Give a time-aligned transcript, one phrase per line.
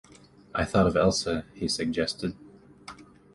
[0.55, 2.35] "I thought of Elsa," he suggested.